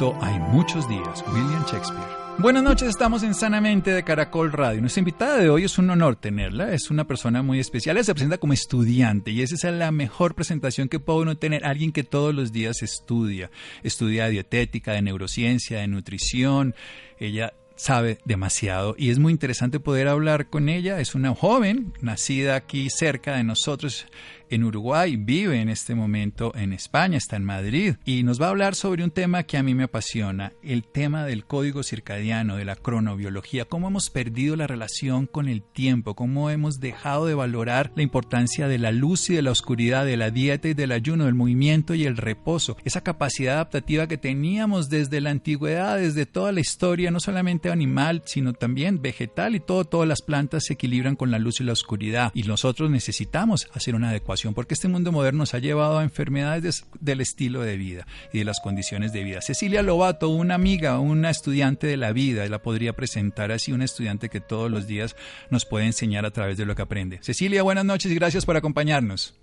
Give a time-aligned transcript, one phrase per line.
[0.00, 1.22] Hay muchos días.
[1.28, 2.08] William Shakespeare.
[2.38, 4.80] Buenas noches, estamos en Sanamente de Caracol Radio.
[4.80, 8.14] Nuestra invitada de hoy es un honor tenerla, es una persona muy especial, ella se
[8.14, 12.02] presenta como estudiante y esa es la mejor presentación que puede uno tener, alguien que
[12.02, 13.50] todos los días estudia,
[13.82, 16.74] estudia dietética, de neurociencia, de nutrición,
[17.18, 22.56] ella sabe demasiado y es muy interesante poder hablar con ella, es una joven nacida
[22.56, 24.06] aquí cerca de nosotros,
[24.50, 28.50] en Uruguay, vive en este momento en España, está en Madrid y nos va a
[28.50, 32.64] hablar sobre un tema que a mí me apasiona, el tema del código circadiano, de
[32.64, 37.92] la cronobiología, cómo hemos perdido la relación con el tiempo, cómo hemos dejado de valorar
[37.94, 41.26] la importancia de la luz y de la oscuridad, de la dieta y del ayuno,
[41.26, 46.52] del movimiento y el reposo, esa capacidad adaptativa que teníamos desde la antigüedad, desde toda
[46.52, 51.16] la historia, no solamente animal, sino también vegetal y todo, todas las plantas se equilibran
[51.16, 55.12] con la luz y la oscuridad y nosotros necesitamos hacer una adecuación porque este mundo
[55.12, 59.22] moderno nos ha llevado a enfermedades del estilo de vida y de las condiciones de
[59.22, 59.40] vida.
[59.42, 64.30] Cecilia Lobato, una amiga, una estudiante de la vida, la podría presentar así, una estudiante
[64.30, 65.14] que todos los días
[65.50, 67.18] nos puede enseñar a través de lo que aprende.
[67.22, 69.38] Cecilia, buenas noches y gracias por acompañarnos.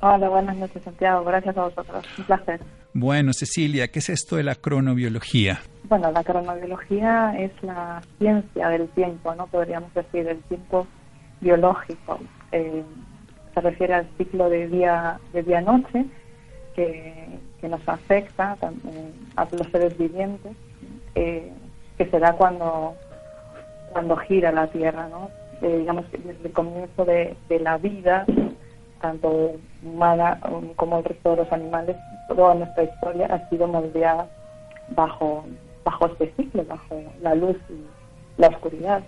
[0.00, 2.60] Hola, buenas noches Santiago, gracias a vosotros, un placer.
[2.92, 5.60] Bueno, Cecilia, ¿qué es esto de la cronobiología?
[5.84, 9.46] Bueno, la cronobiología es la ciencia del tiempo, ¿no?
[9.46, 10.86] Podríamos decir, el tiempo
[11.40, 12.18] biológico.
[12.52, 12.82] Eh,
[13.56, 16.04] se refiere al ciclo de día de día noche
[16.74, 18.56] que, nos afecta
[19.34, 20.52] a los seres vivientes
[21.16, 21.50] eh,
[21.98, 22.94] que se da cuando
[23.90, 25.30] cuando gira la Tierra ¿no?
[25.62, 28.24] Eh, digamos que desde el comienzo de, la vida
[29.00, 30.38] tanto humana
[30.76, 31.96] como el resto de los animales
[32.28, 34.28] toda nuestra historia ha sido moldeada
[34.90, 35.44] bajo
[35.82, 39.02] bajo este ciclo bajo la luz y la oscuridad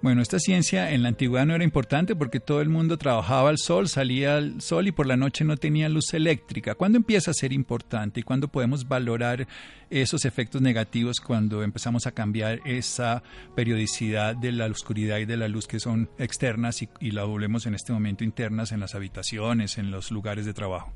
[0.00, 3.58] bueno, esta ciencia en la antigüedad no era importante porque todo el mundo trabajaba al
[3.58, 6.76] sol, salía al sol y por la noche no tenía luz eléctrica.
[6.76, 9.48] ¿Cuándo empieza a ser importante y cuándo podemos valorar
[9.90, 13.24] esos efectos negativos cuando empezamos a cambiar esa
[13.56, 17.74] periodicidad de la oscuridad y de la luz que son externas y, la volvemos en
[17.74, 20.92] este momento internas en las habitaciones, en los lugares de trabajo?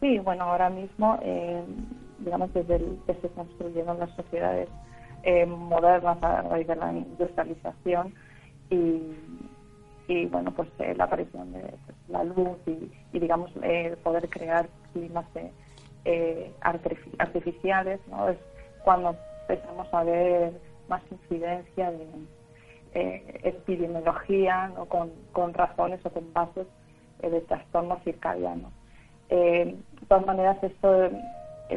[0.00, 1.62] Sí, bueno, ahora mismo, eh,
[2.18, 4.68] digamos, desde que se construyeron las sociedades
[5.22, 8.14] eh, modernas a raíz de la industrialización
[10.08, 14.68] y, bueno, pues eh, la aparición de pues, la luz y, digamos, eh, poder crear
[14.92, 15.26] climas
[16.04, 18.28] eh, artificiales, ¿no?
[18.28, 18.38] Es
[18.84, 20.52] cuando empezamos a ver
[20.88, 22.06] más incidencia de
[23.42, 24.84] epidemiología ¿no?
[24.84, 26.66] con, con razones o con bases
[27.22, 28.70] de trastornos circadianos.
[29.30, 29.76] de
[30.08, 31.10] todas maneras, esto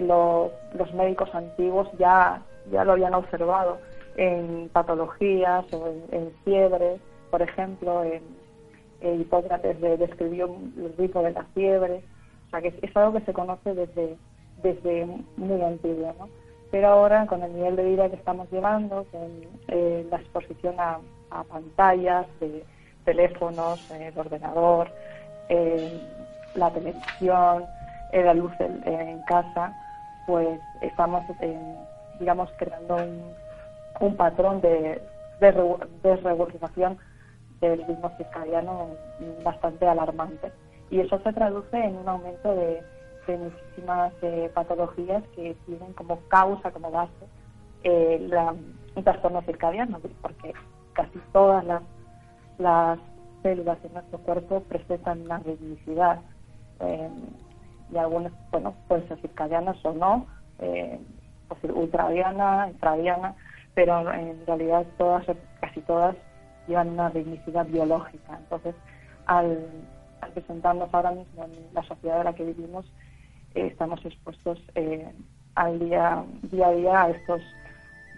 [0.02, 2.42] los médicos antiguos ya
[2.72, 3.80] ya lo habían observado
[4.18, 7.00] en patologías o en, fiebre,
[7.32, 8.22] por ejemplo, en,
[9.02, 10.46] Hipócrates describió
[10.78, 12.02] el ritmo de la fiebre,
[12.48, 14.18] o sea que es, algo que se conoce desde,
[14.64, 15.06] desde
[15.38, 16.28] muy antiguo, ¿no?
[16.72, 19.30] Pero ahora, con el nivel de vida que estamos llevando, con
[19.68, 21.00] eh, la exposición a,
[21.50, 22.64] pantallas, de
[23.04, 24.90] teléfonos, eh, de ordenador,
[25.50, 26.02] eh,
[26.56, 27.66] la televisión,
[28.12, 29.76] la luz en casa,
[30.26, 31.76] pues estamos en
[32.20, 32.98] digamos, creando
[34.00, 35.02] un, patrón de,
[35.40, 36.98] desregulación
[37.62, 38.90] del ritmo circadiano
[39.44, 40.52] bastante alarmante.
[40.90, 42.82] Y eso se traduce en un aumento de,
[43.28, 47.12] muchísimas eh, patologías que tienen como causa, como base,
[47.84, 48.30] eh,
[49.04, 50.54] trastorno circadiano, porque
[50.94, 51.82] casi todas las,
[52.60, 53.00] las
[53.42, 56.20] células de nuestro cuerpo presentan una ritmicidad.
[56.80, 57.10] Eh,
[57.92, 60.26] y algunas, bueno, pueden ser circadianas o no,
[60.60, 61.00] eh,
[61.74, 63.36] ultradiana, intradiana,
[63.74, 65.26] pero en realidad todas,
[65.60, 66.16] casi todas,
[66.68, 68.38] llevan una ritmicidad biológica.
[68.38, 68.76] Entonces,
[69.26, 69.68] al,
[70.34, 72.86] presentarnos ahora mismo en la sociedad en la que vivimos,
[73.54, 75.12] eh, estamos expuestos eh,
[75.56, 77.42] al día, día a día a estos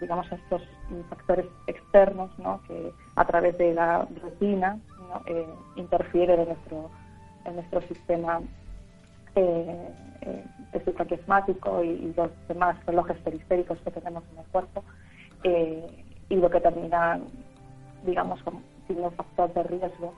[0.00, 0.62] digamos a estos
[1.08, 2.60] factores externos ¿no?
[2.68, 5.22] que a través de la rutina ¿no?
[5.26, 5.46] eh,
[5.76, 6.90] interfieren en nuestro
[7.44, 8.40] en nuestro sistema
[9.34, 9.88] eh,
[10.22, 10.82] eh, el
[11.84, 14.84] y, los demás relojes periféricos que tenemos en el cuerpo
[15.44, 15.86] eh,
[16.28, 17.18] y lo que termina,
[18.04, 20.14] digamos, como siendo un factor de riesgo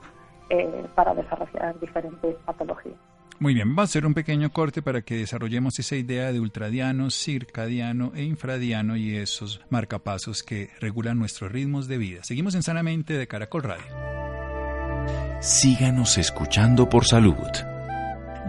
[0.49, 2.95] eh, para desarrollar diferentes patologías.
[3.39, 7.09] Muy bien, vamos a hacer un pequeño corte para que desarrollemos esa idea de ultradiano,
[7.09, 12.23] circadiano e infradiano y esos marcapasos que regulan nuestros ritmos de vida.
[12.23, 13.85] Seguimos en Sanamente de Caracol Radio.
[15.39, 17.70] Síganos escuchando por salud.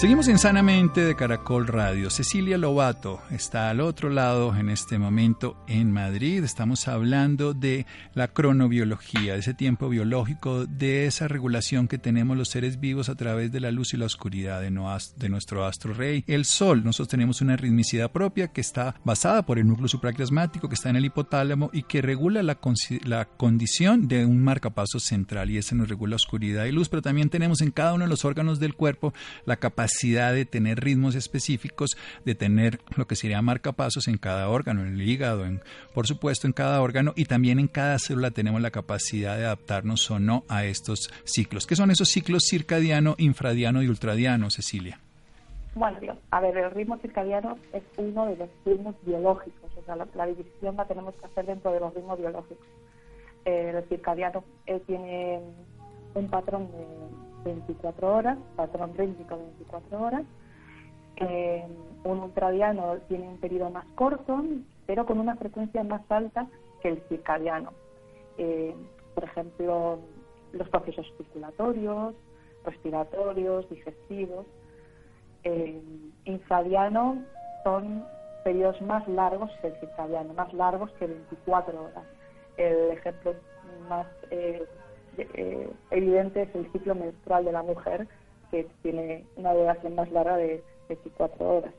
[0.00, 2.08] Seguimos en Sanamente de Caracol Radio.
[2.08, 6.42] Cecilia Lobato está al otro lado en este momento en Madrid.
[6.42, 12.48] Estamos hablando de la cronobiología, de ese tiempo biológico, de esa regulación que tenemos los
[12.48, 16.46] seres vivos a través de la luz y la oscuridad de, nuestro astro rey, el
[16.46, 16.82] Sol.
[16.82, 20.96] Nosotros tenemos una ritmicidad propia que está basada por el núcleo supraclasmático que está en
[20.96, 22.58] el hipotálamo y que regula la,
[23.04, 27.28] la condición de un marcapaso central y ese nos regula oscuridad y luz, pero también
[27.28, 29.12] tenemos en cada uno de los órganos del cuerpo
[29.44, 34.82] la capacidad de tener ritmos específicos, de tener lo que sería marcapasos en cada órgano,
[34.82, 35.60] en el hígado, en,
[35.94, 40.10] por supuesto en cada órgano y también en cada célula tenemos la capacidad de adaptarnos
[40.10, 41.66] o no a estos ciclos.
[41.66, 44.98] ¿Qué son esos ciclos circadiano, infradiano y ultradiano, Cecilia?
[45.74, 45.98] Bueno,
[46.30, 50.76] a ver, el ritmo circadiano es uno de los ritmos biológicos, o sea, la, división
[50.76, 52.66] la tenemos que hacer dentro de los ritmos biológicos.
[53.44, 54.44] Eh, el circadiano
[54.86, 55.40] tiene
[56.14, 56.84] un patrón de
[57.44, 60.22] 24 horas, patrón rítmico 24 horas.
[61.16, 61.66] Eh,
[62.04, 64.42] un ultradiano tiene un periodo más corto,
[64.86, 66.46] pero con una frecuencia más alta
[66.80, 67.72] que el circadiano.
[68.38, 68.74] Eh,
[69.14, 69.98] por ejemplo,
[70.52, 72.14] los procesos circulatorios,
[72.64, 74.46] respiratorios, digestivos.
[75.44, 75.80] Eh,
[76.24, 77.22] infradiano
[77.64, 78.04] son
[78.44, 82.04] periodos más largos que el circadiano, más largos que 24 horas.
[82.56, 83.34] El ejemplo
[83.88, 84.66] más eh,
[85.34, 88.08] eh, evidente es el ciclo menstrual de la mujer,
[88.50, 91.74] que tiene una duración más larga de 24 horas.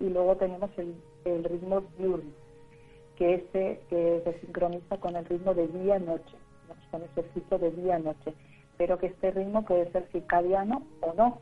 [0.00, 2.30] Y luego tenemos el, ritmo diurno,
[3.16, 6.36] que, este, que se sincroniza con el ritmo de día-noche,
[6.90, 8.34] con ese ciclo de día-noche.
[8.78, 11.38] Pero que este ritmo puede ser circadiano o no,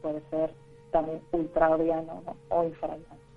[0.00, 0.52] puede ser
[0.90, 3.27] también ultradiano o infradiano.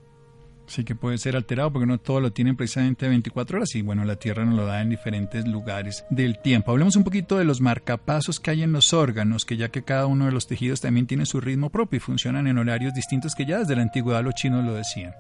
[0.72, 4.06] Sí, que puede ser alterado porque no todo lo tienen precisamente 24 horas y bueno,
[4.06, 6.72] la Tierra nos lo da en diferentes lugares del tiempo.
[6.72, 10.06] Hablemos un poquito de los marcapasos que hay en los órganos, que ya que cada
[10.06, 13.46] uno de los tejidos también tiene su ritmo propio y funcionan en horarios distintos que
[13.46, 15.14] ya desde la antigüedad los chinos lo decían.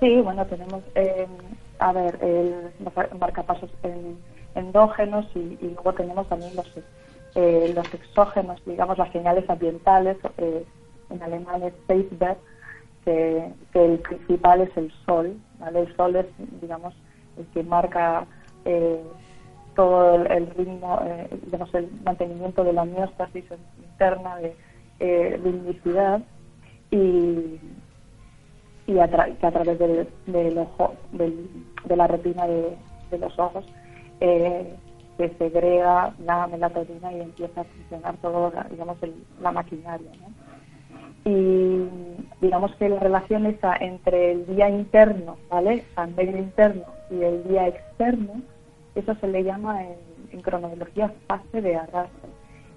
[0.00, 1.28] Sí, bueno, tenemos, eh,
[1.78, 3.70] a ver, el, los marcapasos
[4.56, 6.66] endógenos y, luego tenemos también los,
[7.36, 10.64] eh, los exógenos, digamos, las señales ambientales, eh,
[11.10, 12.38] en alemán es Feedback,
[13.04, 15.36] que, el principal es el sol.
[15.74, 16.26] El sol es,
[16.60, 16.94] digamos,
[17.36, 18.26] el que marca
[18.64, 19.02] eh,
[19.74, 23.44] todo el, ritmo, eh, digamos, el mantenimiento de la homeostasis
[23.82, 24.54] interna de
[25.00, 25.40] eh,
[26.90, 27.60] y,
[28.86, 32.76] y a que a través del, del ojo, de la retina de,
[33.18, 33.64] los ojos
[34.20, 34.76] eh,
[35.16, 38.96] se segrega la melatonina y empieza a funcionar todo, digamos,
[39.40, 40.10] la maquinaria,
[41.24, 41.86] y
[42.40, 45.84] digamos que la relación esa entre el día interno, ¿vale?
[46.16, 48.40] Medio interno y el día externo,
[48.94, 52.30] eso se le llama en, cronología fase de arrastre.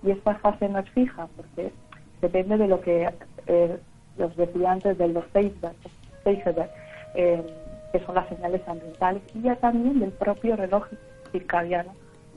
[0.04, 1.72] Y esta fase no es fija porque
[2.22, 3.10] depende de lo que
[3.48, 3.78] eh,
[4.18, 5.76] los decía antes de los Seisberg,
[7.16, 7.44] eh,
[7.92, 10.88] que son las señales ambientales, y ya también del propio reloj
[11.32, 11.94] circadiano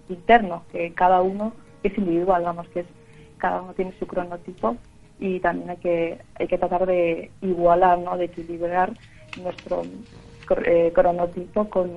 [0.08, 2.86] interno, que cada uno es individual, vamos, que es
[3.38, 4.76] cada uno tiene su cronotipo
[5.18, 8.16] y también hay que, hay que tratar de igualar, ¿no?
[8.16, 8.92] de equilibrar
[9.40, 9.82] nuestro
[10.64, 11.90] eh, cronotipo con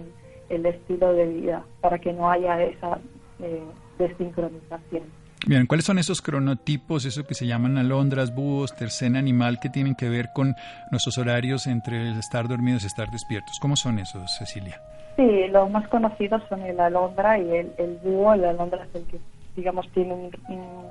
[0.49, 2.99] el estilo de vida para que no haya esa
[3.39, 3.61] eh,
[3.97, 5.03] desincronización.
[5.47, 9.95] Bien, ¿cuáles son esos cronotipos, eso que se llaman alondras, búhos, tercena animal, que tienen
[9.95, 10.55] que ver con
[10.91, 13.57] nuestros horarios entre el estar dormidos y estar despiertos?
[13.61, 14.81] ¿Cómo son esos, Cecilia?
[15.15, 18.33] Sí, los más conocidos son el alondra y el, el búho.
[18.33, 19.19] El alondra es el que,
[19.55, 20.85] digamos, tiene un un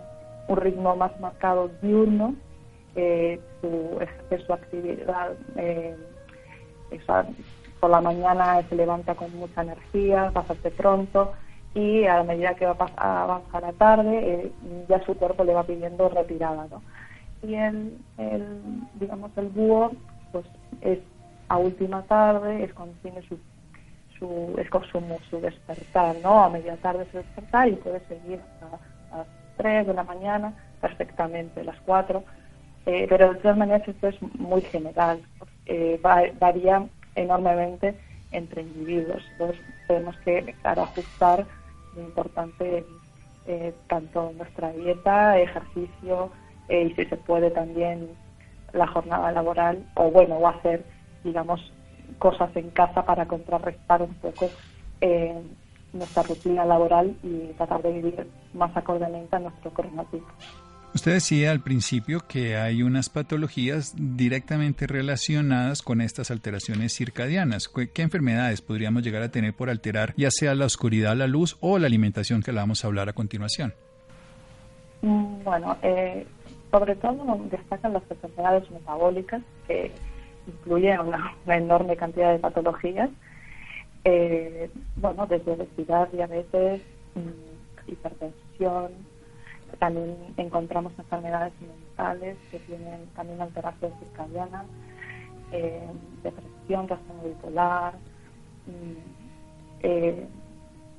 [0.57, 2.35] ritmo más marcado diurno,
[2.97, 3.99] eh, su,
[4.45, 5.97] su actividad eh,
[7.81, 11.33] por la mañana se levanta con mucha energía, bastante pronto
[11.75, 14.53] y a medida que va a avanzar la tarde eh,
[14.89, 16.67] ya su cuerpo le va pidiendo retirada.
[16.71, 16.83] ¿no?
[17.43, 18.61] Y el, el,
[18.95, 19.93] digamos, el búho
[20.33, 20.47] pues
[20.81, 20.99] es
[21.49, 23.39] a última tarde, es cuando tiene su,
[24.19, 24.85] su, es como
[25.31, 26.43] su despertar, ¿no?
[26.43, 28.41] A media tarde se despertar y puede seguir
[29.13, 29.25] hasta
[29.59, 32.25] 3 de la mañana, perfectamente, las 4.
[32.87, 35.21] Eh, pero de todas maneras esto es muy general,
[35.67, 36.01] eh,
[36.41, 37.95] varía enormemente
[38.33, 39.23] entre individuos.
[39.33, 41.47] Entonces tenemos que ajustar
[41.95, 42.85] muy importante
[43.87, 46.31] tanto nuestra dieta, ejercicio
[46.69, 48.11] y si se puede también
[48.75, 50.85] la jornada laboral o bueno, o hacer,
[51.25, 51.73] digamos,
[52.19, 54.51] cosas en casa para contrarrestar un poco
[55.93, 60.27] nuestra rutina laboral y tratar de vivir más acordemente a nuestro cronotipo.
[60.95, 67.69] Usted decía al principio que hay unas patologías directamente relacionadas con estas alteraciones circadianas.
[67.69, 71.79] ¿Qué, enfermedades podríamos llegar a tener por alterar ya sea la oscuridad, la luz o
[71.79, 73.75] la alimentación que la vamos a hablar a continuación?
[75.03, 76.27] Mm, bueno, eh,
[76.71, 79.93] sobre todo destacan las enfermedades metabólicas que
[80.47, 83.11] incluyen una, enorme cantidad de patologías.
[84.05, 86.83] Eh, bueno, desde obesidad, diabetes,
[87.15, 88.93] mm, hipertensión,
[89.79, 94.65] también encontramos enfermedades mentales que tienen también alteración circadiana,
[95.53, 95.89] eh,
[96.23, 97.95] depresión, trastorno bipolar,
[98.67, 100.27] mm, eh,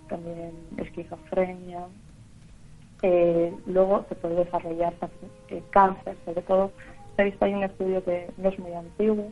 [0.07, 1.87] también esquizofrenia.
[3.01, 4.93] Eh, luego se puede desarrollar
[5.71, 6.71] cáncer, sobre todo
[7.15, 9.31] se ha visto hay un estudio que no es muy antiguo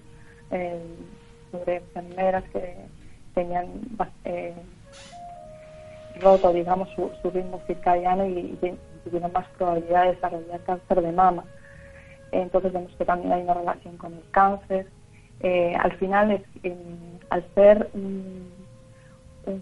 [1.52, 2.76] sobre enfermeras que
[3.38, 3.68] tenían
[6.20, 8.58] roto, digamos, su, ritmo circadiano y,
[9.10, 11.46] tienen más probabilidad de desarrollar cáncer de mama.
[12.32, 14.88] Entonces vemos que también hay una relación con el cáncer.
[15.40, 16.42] Eh, al final, es,
[17.30, 18.52] al ser un,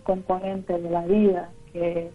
[0.04, 2.10] componente de la vida que,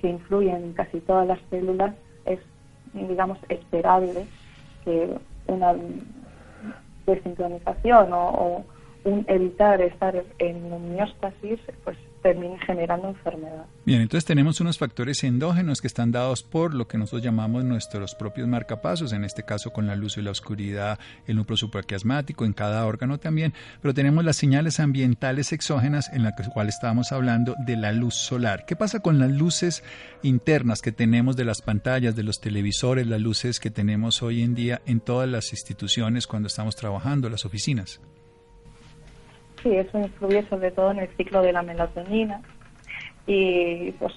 [0.00, 1.94] que influye en casi todas las células,
[2.24, 2.40] es,
[2.94, 4.26] digamos, esperable
[4.84, 5.08] que
[5.46, 5.72] una
[7.06, 8.64] desincronización o, o
[9.04, 13.66] evitar estar en homeostasis, pues termine generando enfermedad.
[13.84, 18.14] Bien, entonces tenemos unos factores endógenos que están dados por lo que nosotros llamamos nuestros
[18.14, 22.52] propios marcapasos, en este caso con la luz y la oscuridad, el núcleo supraquiasmático, en
[22.52, 27.76] cada órgano también, pero tenemos las señales ambientales exógenas en las cuales estábamos hablando de
[27.76, 28.64] la luz solar.
[28.66, 29.82] ¿Qué pasa con las luces
[30.22, 34.54] internas que tenemos de las pantallas, de los televisores, las luces que tenemos hoy en
[34.54, 38.00] día en todas las instituciones cuando estamos trabajando, las oficinas?
[39.62, 42.40] Sí, eso influye sobre todo en el ciclo de la melatonina
[43.26, 44.12] y pues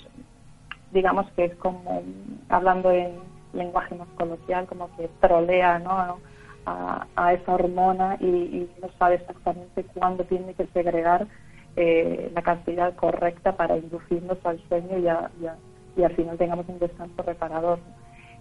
[0.91, 2.03] digamos que es como,
[2.49, 3.19] hablando en
[3.53, 6.19] lenguaje más coloquial, como que trolea ¿no?
[6.65, 11.27] a, esa hormona y, no sabe exactamente cuándo tiene que segregar
[11.75, 17.21] eh, la cantidad correcta para inducirnos al sueño y, y, al final tengamos un descanso
[17.23, 17.79] reparador.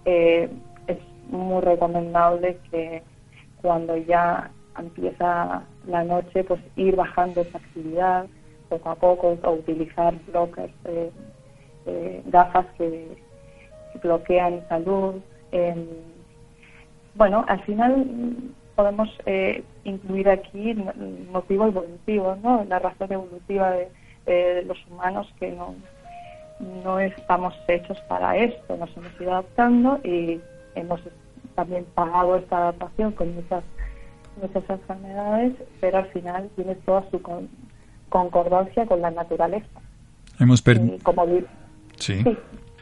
[0.05, 0.49] Eh,
[0.87, 0.99] es
[1.31, 3.03] muy recomendable que
[3.61, 8.27] cuando ya empieza la noche, pues ir bajando esa actividad
[8.69, 11.11] poco a poco o utilizar blockers, eh,
[11.87, 13.17] eh, gafas que,
[14.03, 15.17] bloquean salud.
[17.15, 18.07] bueno, al final
[18.75, 20.75] podemos eh, incluir aquí
[21.31, 22.65] motivo evolutivo, ¿no?
[22.65, 23.89] La razón evolutiva de,
[24.25, 25.75] de los humanos que no,
[26.85, 30.41] no estamos hechos para esto, nos hemos ido adaptando y
[30.75, 31.01] hemos
[31.55, 33.63] también pagado esta adaptación con muchas
[34.41, 37.21] muchas enfermedades, pero al final tiene toda su
[38.09, 39.67] concordancia con la naturaleza.
[40.39, 40.99] Hemos perdido.
[41.99, 42.25] sí.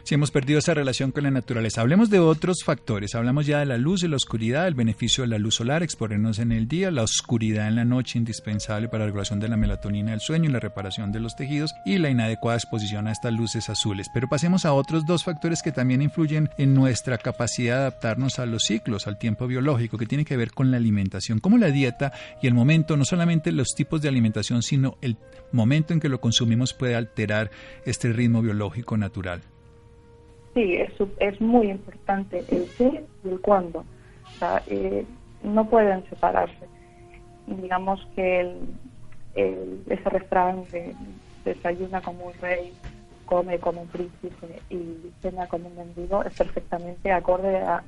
[0.02, 1.80] Si hemos perdido esa relación con la naturaleza.
[1.80, 3.14] Hablemos de otros factores.
[3.14, 6.38] Hablamos ya de la luz y la oscuridad, el beneficio de la luz solar, exponernos
[6.38, 10.12] en el día, la oscuridad en la noche, indispensable para la regulación de la melatonina
[10.12, 13.69] del sueño y la reparación de los tejidos, y la inadecuada exposición a estas luces
[13.69, 14.09] azules.
[14.12, 18.47] Pero pasemos a otros dos factores que también influyen en nuestra capacidad de adaptarnos a
[18.47, 22.12] los ciclos, al tiempo biológico, que tiene que ver con la alimentación, como la dieta
[22.42, 25.16] y el momento, no solamente los tipos de alimentación, sino el
[25.52, 27.50] momento en que lo consumimos puede alterar
[27.85, 29.42] este ritmo biológico natural.
[30.54, 33.80] Sí, es, es muy importante el qué y el cuándo.
[33.80, 35.04] O sea, eh,
[35.42, 36.66] no pueden separarse.
[37.47, 38.40] Digamos que
[39.35, 40.95] el, ese refrán de
[41.45, 42.73] desayuna como un rey,
[43.26, 47.83] come como un príncipe y cena como un mendigo es perfectamente acorde a,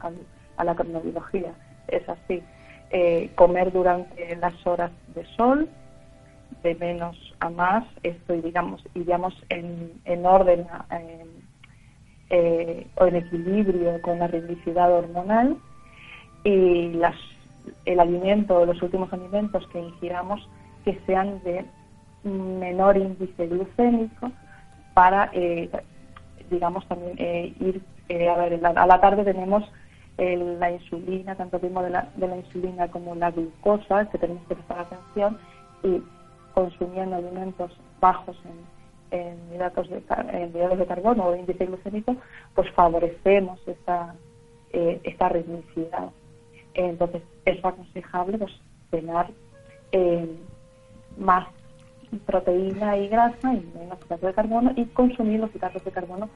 [0.62, 1.52] la cronobiología.
[1.88, 2.42] Es así.
[2.90, 5.69] Eh, comer durante las horas de sol,
[6.62, 10.66] de menos a más, esto digamos, iríamos en, en orden
[12.34, 15.58] eh, o en equilibrio con la ritmicidad hormonal
[16.44, 17.14] y las,
[17.84, 20.48] el alimento, los últimos alimentos que ingiramos
[20.82, 21.66] que sean de
[22.24, 24.32] menor índice glucémico
[24.94, 25.68] para, eh,
[26.50, 27.82] digamos, también eh, ir,
[28.26, 29.70] a ver, a la tarde tenemos
[30.16, 34.42] la insulina, tanto el ritmo de la, de la insulina como la glucosa, que tenemos
[34.48, 35.36] que prestar atención
[35.82, 36.02] y
[36.54, 38.81] consumiendo alimentos bajos en
[39.12, 40.02] en hidratos de,
[40.33, 42.16] en de carbono o índice glucémico,
[42.54, 44.14] pues favorecemos esta,
[44.73, 46.11] eh, esta ritmicidad.
[46.75, 48.52] Entonces, es aconsejable pues,
[48.90, 49.31] cenar
[49.92, 50.28] eh,
[51.19, 51.47] más
[52.26, 56.28] proteína y grasa y menos hidratos de carbono y consumir los hidratos de carbono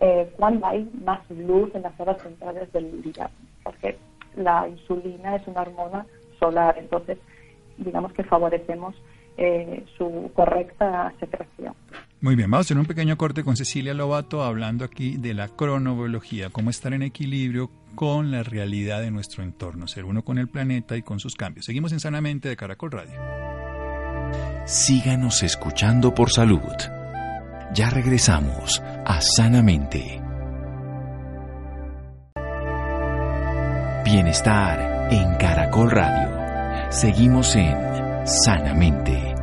[0.00, 3.28] eh, cuando hay más luz en las horas centrales del día,
[3.62, 3.98] porque
[4.36, 6.06] la insulina es una hormona
[6.38, 7.18] solar, entonces
[7.76, 8.94] digamos que favorecemos
[9.36, 11.74] eh, su correcta secreción.
[12.20, 15.48] Muy bien, vamos a hacer un pequeño corte con Cecilia Lobato hablando aquí de la
[15.48, 20.48] cronobiología, cómo estar en equilibrio con la realidad de nuestro entorno, ser uno con el
[20.48, 21.66] planeta y con sus cambios.
[21.66, 23.20] Seguimos en Sanamente de Caracol Radio.
[24.66, 26.62] Síganos escuchando por salud.
[27.74, 30.20] Ya regresamos a Sanamente.
[34.04, 36.90] Bienestar en Caracol Radio.
[36.90, 37.93] Seguimos en
[38.24, 39.33] Sanamente.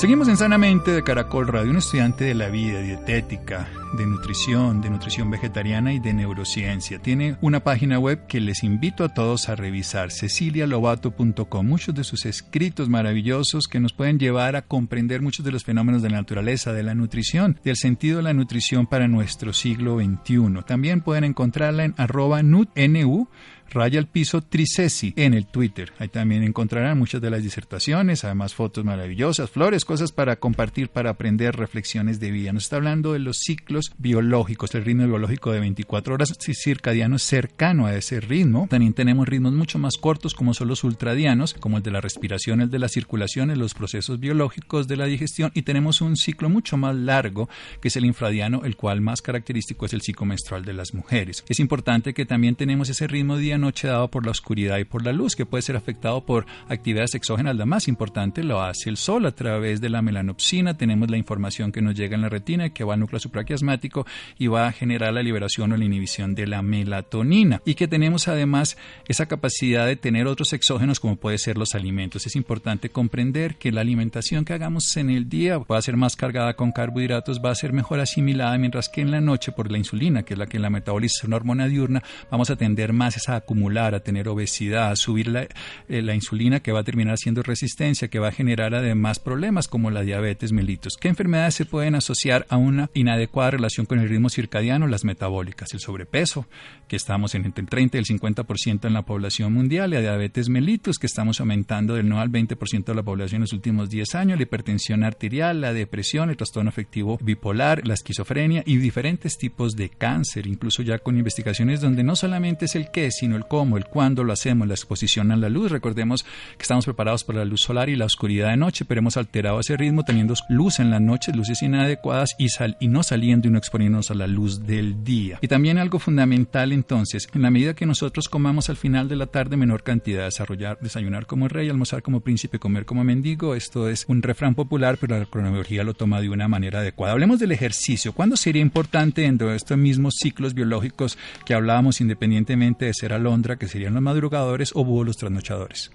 [0.00, 4.88] Seguimos en Sanamente de Caracol Radio, un estudiante de la vida, dietética, de nutrición, de
[4.88, 7.00] nutrición vegetariana y de neurociencia.
[7.00, 11.66] Tiene una página web que les invito a todos a revisar, cecilialobato.com.
[11.66, 16.00] Muchos de sus escritos maravillosos que nos pueden llevar a comprender muchos de los fenómenos
[16.00, 20.62] de la naturaleza, de la nutrición, del sentido de la nutrición para nuestro siglo XXI.
[20.66, 23.28] También pueden encontrarla en arroba nutnu
[23.70, 25.92] raya al piso Tricesi en el Twitter.
[25.98, 31.10] Ahí también encontrarán muchas de las disertaciones, además fotos maravillosas, flores, cosas para compartir, para
[31.10, 32.52] aprender, reflexiones de vida.
[32.52, 37.86] Nos está hablando de los ciclos biológicos, el ritmo biológico de 24 horas circadiano cercano
[37.86, 38.66] a ese ritmo.
[38.68, 42.60] También tenemos ritmos mucho más cortos como son los ultradianos, como el de la respiración,
[42.60, 46.76] el de la circulación, los procesos biológicos de la digestión y tenemos un ciclo mucho
[46.76, 47.48] más largo
[47.80, 51.44] que es el infradiano, el cual más característico es el ciclo menstrual de las mujeres.
[51.48, 55.04] Es importante que también tenemos ese ritmo día noche dado por la oscuridad y por
[55.04, 57.56] la luz, que puede ser afectado por actividades exógenas.
[57.56, 60.76] La más importante lo hace el sol a través de la melanopsina.
[60.76, 64.06] Tenemos la información que nos llega en la retina, que va al núcleo supraquiasmático
[64.38, 67.62] y va a generar la liberación o la inhibición de la melatonina.
[67.64, 68.76] Y que tenemos además
[69.06, 72.26] esa capacidad de tener otros exógenos como puede ser los alimentos.
[72.26, 76.16] Es importante comprender que la alimentación que hagamos en el día va a ser más
[76.16, 79.78] cargada con carbohidratos, va a ser mejor asimilada, mientras que en la noche por la
[79.78, 83.40] insulina, que es la que la metaboliza, una hormona diurna, vamos a tender más esa
[83.50, 85.48] acumular, a tener obesidad, a subir la,
[85.88, 89.66] eh, la, insulina que va a terminar siendo resistencia, que va a generar además problemas
[89.66, 90.96] como la diabetes mellitus.
[90.96, 94.86] ¿Qué enfermedades se pueden asociar a una inadecuada relación con el ritmo circadiano?
[94.86, 96.46] Las metabólicas, el sobrepeso,
[96.86, 100.48] que estamos en entre el 30 y el 50% en la población mundial, la diabetes
[100.48, 104.14] mellitus, que estamos aumentando del 9 al 20% de la población en los últimos 10
[104.14, 109.74] años, la hipertensión arterial, la depresión, el trastorno afectivo bipolar, la esquizofrenia y diferentes tipos
[109.74, 113.76] de cáncer, incluso ya con investigaciones donde no solamente es el qué, sino el cómo,
[113.76, 115.70] el cuándo lo hacemos, la exposición a la luz.
[115.70, 116.24] Recordemos
[116.56, 119.60] que estamos preparados para la luz solar y la oscuridad de noche, pero hemos alterado
[119.60, 123.50] ese ritmo teniendo luz en la noche, luces inadecuadas y, sal y no saliendo y
[123.50, 125.38] no exponiéndonos a la luz del día.
[125.40, 129.26] Y también algo fundamental entonces, en la medida que nosotros comamos al final de la
[129.26, 134.04] tarde menor cantidad, desarrollar, desayunar como rey, almorzar como príncipe, comer como mendigo, esto es
[134.08, 137.12] un refrán popular, pero la cronología lo toma de una manera adecuada.
[137.12, 138.12] Hablemos del ejercicio.
[138.12, 143.56] ¿Cuándo sería importante dentro de estos mismos ciclos biológicos que hablábamos independientemente de ser alondra,
[143.56, 145.90] que serían los madrugadores o búhos los trasnochadores?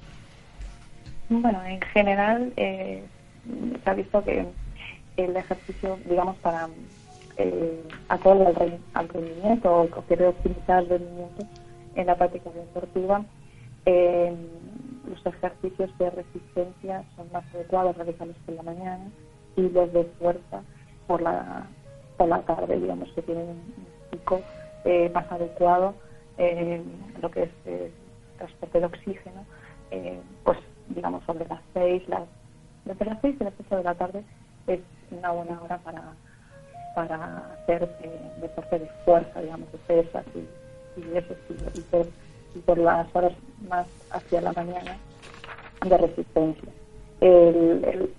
[1.29, 3.03] Bueno, en general eh,
[3.83, 4.45] se ha visto que
[5.17, 6.67] el ejercicio, digamos, para
[7.37, 8.45] eh, acorde
[8.93, 11.45] al, rendimiento o, quiere optimizar el rendimiento
[11.95, 13.23] en la práctica deportiva,
[13.85, 14.33] eh,
[15.07, 19.05] los ejercicios de resistencia son más adecuados realizarlos por la mañana
[19.55, 20.61] y los de fuerza
[21.07, 21.67] por la,
[22.17, 23.75] por la tarde, digamos, que tienen un
[24.11, 24.41] pico
[24.83, 25.95] eh, más adecuado
[26.37, 26.81] eh,
[27.21, 27.91] lo que es eh,
[28.37, 29.45] transporte de oxígeno,
[29.91, 30.57] eh, pues
[30.89, 32.23] digamos sobre las 6, las,
[32.85, 34.23] desde las 6 y las 8 de la tarde
[34.67, 34.79] es
[35.11, 36.13] una buena hora para,
[36.95, 37.87] para hacer
[38.41, 41.71] deporte de fuerza, digamos, de pesas y, y estilo.
[41.73, 42.07] Y por,
[42.55, 43.33] y por las horas
[43.67, 44.97] más hacia la mañana
[45.85, 46.69] de resistencia.
[47.21, 48.09] El,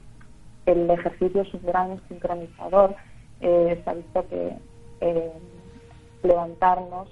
[0.66, 2.94] el, ejercicio es un gran sincronizador.
[3.40, 4.52] Eh, se ha visto que
[5.00, 5.32] eh,
[6.22, 7.08] levantarnos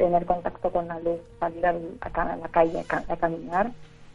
[0.00, 3.70] tener contacto con la luz, salir a, la calle a, caminar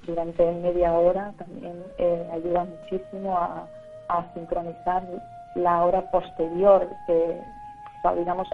[0.08, 3.68] durante media hora también eh, ayuda muchísimo a,
[4.34, 5.04] sincronizar
[5.56, 7.42] la hora posterior, que,
[8.18, 8.48] digamos,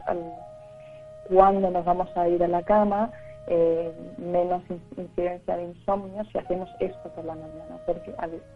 [1.30, 3.12] cuando nos vamos a ir a la cama,
[3.48, 4.62] eh, menos
[4.96, 8.13] incidencia de insomnio si hacemos esto por la mañana, porque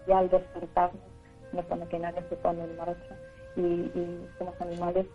[0.08, 1.02] ya al despertarnos
[1.52, 3.16] nuestra maquinaria se pone en marcha
[3.58, 5.06] y, y somos animales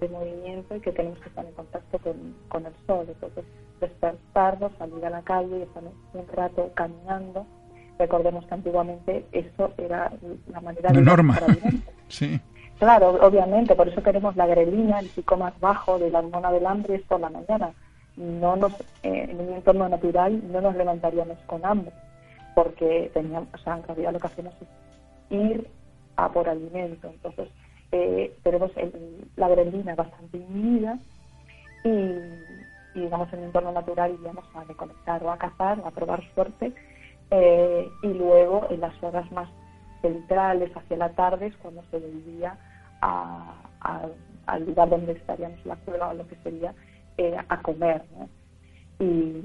[0.00, 3.06] de movimiento y que tenemos que estar en contacto con, el sol.
[3.08, 3.44] Entonces,
[3.80, 7.46] despertarnos, salir a la calle y estar un rato caminando.
[7.98, 10.10] Recordemos que antiguamente eso era
[10.48, 11.02] la manera de...
[11.02, 11.38] norma.
[12.08, 12.40] sí.
[12.78, 16.64] Claro, obviamente, por eso queremos la grelina, el pico más bajo de la hormona del
[16.64, 17.72] hambre es por la mañana.
[18.16, 21.92] no nos, eh, en un entorno natural no nos levantaríamos con hambre,
[22.54, 24.68] porque teníamos, o sea, en realidad lo que hacemos es
[25.30, 25.68] ir
[26.16, 27.08] a por alimento.
[27.08, 27.48] Entonces,
[27.92, 28.70] eh, tenemos
[29.36, 30.98] la grelina bastante inhibida
[31.84, 36.72] y, digamos, en un entorno natural iríamos a reconectar o a cazar, a probar suerte.
[37.30, 39.48] Eh, y luego, en las horas más
[40.02, 42.56] centrales, hacia la tarde, es cuando se volvía
[44.46, 46.74] al lugar donde estaríamos la cueva o lo que sería
[47.18, 48.02] eh, a comer.
[48.98, 49.40] Y,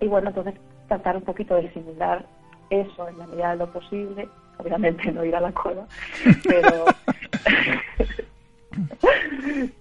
[0.00, 0.54] y bueno, entonces
[0.88, 2.24] tratar un poquito de simular
[2.70, 5.86] eso en la medida de lo posible, obviamente no ir a la cueva,
[6.44, 6.86] pero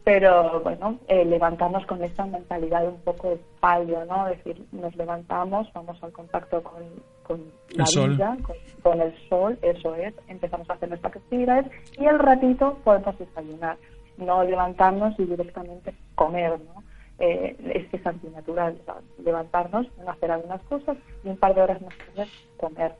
[0.03, 4.27] pero bueno, eh, levantarnos con esta mentalidad un poco de palio, ¿no?
[4.27, 6.84] Es decir, nos levantamos, vamos al contacto con,
[7.23, 8.38] con la vida,
[8.81, 13.77] con, el sol, eso es, empezamos a hacer nuestras actividades y al ratito podemos desayunar,
[14.17, 16.84] no levantarnos y directamente comer, ¿no?
[17.19, 18.81] Eh, es que es antinatural,
[19.23, 22.93] levantarnos, hacer algunas cosas y un par de horas más tarde comer.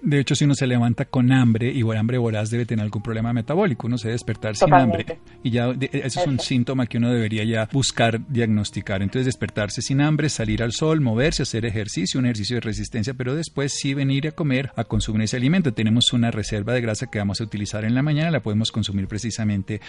[0.00, 3.32] De hecho, si uno se levanta con hambre, igual hambre voraz debe tener algún problema
[3.32, 3.86] metabólico.
[3.86, 5.18] Uno se debe despertar sin hambre.
[5.42, 9.02] Y ya eso es un síntoma que uno debería ya buscar diagnosticar.
[9.02, 13.34] Entonces, despertarse sin hambre, salir al sol, moverse, hacer ejercicio, un ejercicio de resistencia, pero
[13.34, 15.72] después sí venir a comer, a consumir ese alimento.
[15.72, 19.08] Tenemos una reserva de grasa que vamos a utilizar en la mañana, la podemos consumir
[19.08, 19.80] precisamente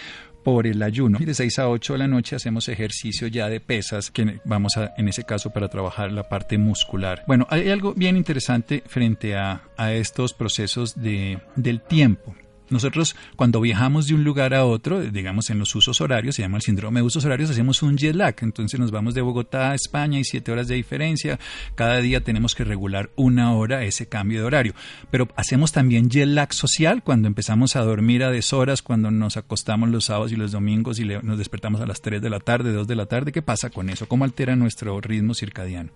[0.42, 1.18] por el ayuno.
[1.20, 4.76] Y de 6 a 8 de la noche hacemos ejercicio ya de pesas, que vamos
[4.76, 7.22] a, en ese caso, para trabajar la parte muscular.
[7.26, 12.34] Bueno, hay algo bien interesante frente a, a estos procesos de, del tiempo.
[12.70, 16.58] Nosotros cuando viajamos de un lugar a otro, digamos en los usos horarios, se llama
[16.58, 18.36] el síndrome de usos horarios, hacemos un jet lag.
[18.42, 21.40] Entonces nos vamos de Bogotá a España y siete horas de diferencia.
[21.74, 24.72] Cada día tenemos que regular una hora ese cambio de horario.
[25.10, 29.88] Pero hacemos también jet lag social cuando empezamos a dormir a deshoras, cuando nos acostamos
[29.88, 32.86] los sábados y los domingos y nos despertamos a las 3 de la tarde, 2
[32.86, 33.32] de la tarde.
[33.32, 34.06] ¿Qué pasa con eso?
[34.06, 35.90] ¿Cómo altera nuestro ritmo circadiano?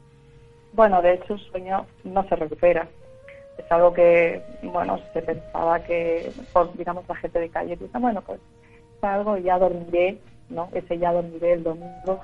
[0.72, 2.88] Bueno, de hecho el sueño no se recupera
[3.58, 8.20] es algo que, bueno, se pensaba que, por, digamos, la gente de calle dice, bueno,
[8.22, 8.40] pues
[8.96, 10.68] es algo, ya dormiré, ¿no?
[10.72, 12.20] Ese ya dormiré el domingo.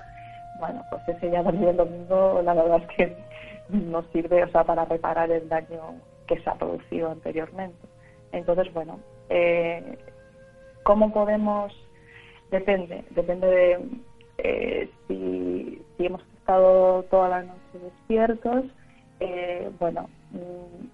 [0.59, 3.17] Bueno, pues ese ya dormiré el domingo, la verdad es que
[3.69, 5.95] no sirve, o sea, para reparar el daño
[6.27, 7.79] que se ha producido anteriormente.
[8.33, 9.99] Entonces, bueno, eh,
[10.83, 11.73] ¿cómo podemos?
[12.51, 13.81] Depende, depende de
[14.39, 18.65] eh, si, si hemos estado toda la noche despiertos,
[19.21, 20.09] eh, bueno,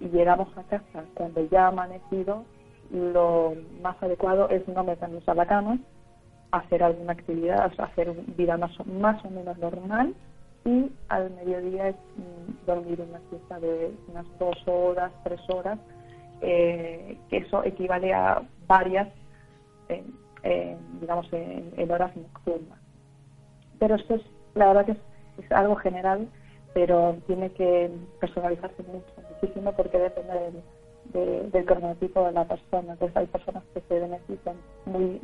[0.00, 2.44] y llegamos a casa cuando ya ha amanecido,
[2.90, 5.78] lo más adecuado es no meternos a la cama,
[6.52, 10.14] hacer alguna actividad, hacer vida más, más o menos normal
[10.64, 15.78] y al mediodía es mm, dormir una siesta de unas dos horas, tres horas,
[16.40, 19.08] eh, que eso equivale a varias,
[21.00, 22.78] digamos, en, horas nocturnas.
[23.78, 24.22] Pero esto es,
[24.54, 24.92] la verdad que
[25.42, 26.28] es algo general
[26.76, 30.62] pero tiene que personalizarse mucho, muchísimo, porque depende
[31.10, 32.92] del, cronotipo de la persona.
[32.92, 35.18] Entonces hay personas que se benefician muy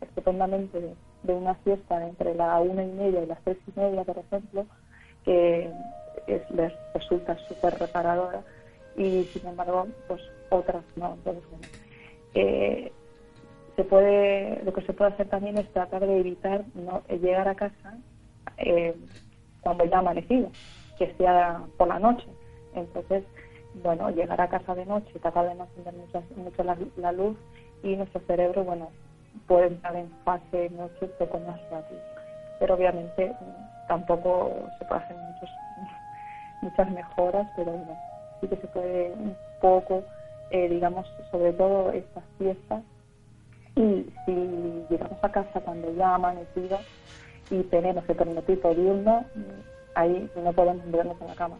[0.00, 4.18] estupendamente de, una fiesta entre la una y media y las tres y media, por
[4.18, 4.66] ejemplo,
[5.24, 5.70] que
[6.56, 8.42] les resulta súper reparadora
[8.96, 11.14] y sin embargo, pues otras no.
[11.14, 11.44] Entonces,
[12.34, 12.90] eh,
[13.76, 17.54] se puede, lo que se puede hacer también es tratar de evitar no llegar a
[17.54, 17.96] casa
[18.58, 18.96] eh,
[19.60, 20.50] cuando ya ha amanecido
[21.00, 22.26] que sea por la noche.
[22.74, 23.24] Entonces,
[23.82, 25.94] bueno, llegar a casa de noche, tratar de no encender
[26.36, 26.62] mucho,
[26.98, 27.36] la, luz
[27.82, 28.90] y nuestro cerebro, bueno,
[29.46, 32.00] puede entrar en fase noche un poco más rápido.
[32.58, 33.32] Pero obviamente
[33.88, 35.50] tampoco se puede hacer muchos,
[36.62, 37.98] muchas mejoras, pero bueno,
[38.42, 40.04] sí que se puede un poco,
[40.50, 42.82] eh, digamos, sobre todo estas fiestas.
[43.74, 46.78] Y si llegamos a casa cuando ha amanecido
[47.50, 49.24] y tenemos el cronotipo diurno,
[49.94, 51.58] ahí no podemos vernos en la cama.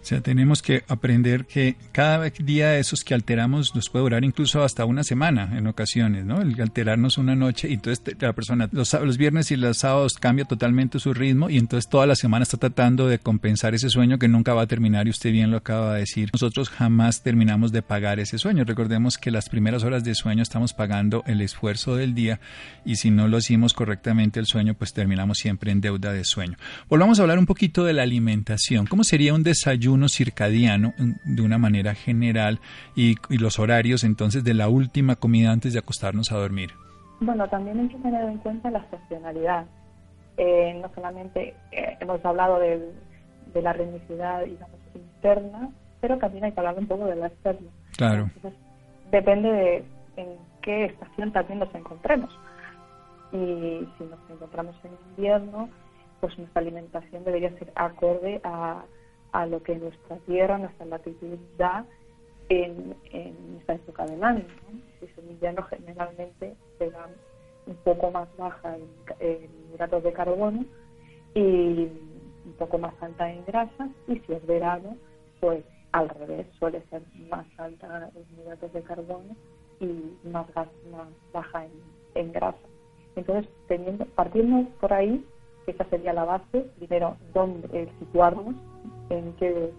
[0.00, 4.24] O sea, tenemos que aprender que cada día de esos que alteramos nos puede durar
[4.24, 6.40] incluso hasta una semana en ocasiones, ¿no?
[6.40, 10.44] El alterarnos una noche y entonces la persona los, los, viernes y los sábados cambia
[10.44, 14.28] totalmente su ritmo y entonces toda la semana está tratando de compensar ese sueño que
[14.28, 16.30] nunca va a terminar y usted bien lo acaba de decir.
[16.32, 18.64] Nosotros jamás terminamos de pagar ese sueño.
[18.64, 22.40] Recordemos que las primeras horas de sueño estamos pagando el esfuerzo del día
[22.84, 26.56] y si no lo hicimos correctamente el sueño, pues terminamos siempre en deuda de sueño.
[26.88, 28.86] Volvamos a hablar un poquito de la alimentación.
[28.86, 29.97] ¿Cómo sería un desayuno?
[30.06, 32.60] Circadiano de una manera general
[32.94, 36.70] y, los horarios entonces de la última comida antes de acostarnos a dormir?
[37.20, 39.66] Bueno, también hay que tener en cuenta la estacionalidad.
[40.36, 42.92] Eh, no solamente eh, hemos hablado de,
[43.54, 47.68] la ritmicidad digamos, interna, pero también hay que hablar un poco de la externa.
[47.96, 48.30] Claro.
[49.10, 49.84] depende de
[50.16, 50.28] en
[50.62, 52.30] qué estación también nos encontremos.
[53.32, 55.68] Y si nos encontramos en invierno,
[56.20, 58.82] pues nuestra alimentación debería ser acorde a,
[59.32, 61.84] a lo que nuestra tierra, nuestra latitud da
[62.48, 64.44] en, en esta época del año.
[64.70, 64.78] ¿no?
[65.00, 67.08] El generalmente se da
[67.66, 68.76] un poco más baja
[69.20, 70.64] en, hidratos de carbono
[71.34, 71.88] y
[72.44, 74.96] un poco más alta en grasas y si es verano,
[75.40, 79.36] pues al revés, suele ser más alta en hidratos de carbono
[79.80, 81.72] y más, gas, más baja en,
[82.14, 82.58] en grasa.
[83.16, 85.24] Entonces, teniendo, partiendo por ahí,
[85.66, 88.54] esa sería la base, primero, dónde situarnos,
[89.10, 89.70] en qué,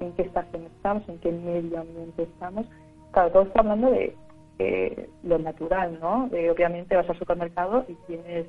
[0.00, 2.66] en qué estación estamos, en qué medio ambiente estamos.
[3.12, 4.14] Claro, todo está hablando de
[4.58, 6.24] eh, lo natural, ¿no?
[6.26, 8.46] obviamente vas al supermercado y tienes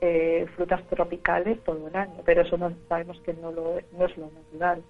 [0.00, 4.30] eh, frutas tropicales todo el año, pero eso no sabemos que no, lo, es lo
[4.30, 4.82] natural.